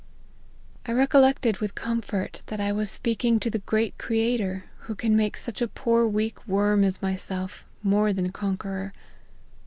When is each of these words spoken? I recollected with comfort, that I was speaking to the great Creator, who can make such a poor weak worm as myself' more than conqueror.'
I 0.87 0.93
recollected 0.93 1.59
with 1.59 1.75
comfort, 1.75 2.41
that 2.47 2.59
I 2.59 2.71
was 2.71 2.89
speaking 2.89 3.39
to 3.39 3.51
the 3.51 3.59
great 3.59 3.99
Creator, 3.99 4.63
who 4.87 4.95
can 4.95 5.15
make 5.15 5.37
such 5.37 5.61
a 5.61 5.67
poor 5.67 6.07
weak 6.07 6.47
worm 6.47 6.83
as 6.83 7.03
myself' 7.03 7.67
more 7.93 8.11
than 8.11 8.31
conqueror.' 8.31 8.93